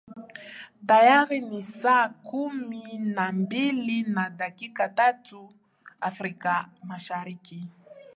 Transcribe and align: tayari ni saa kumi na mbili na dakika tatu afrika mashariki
tayari 0.87 1.37
ni 1.49 1.61
saa 1.81 2.07
kumi 2.27 2.83
na 3.15 3.25
mbili 3.31 3.99
na 4.13 4.29
dakika 4.29 4.89
tatu 4.89 5.53
afrika 5.99 6.69
mashariki 6.83 7.59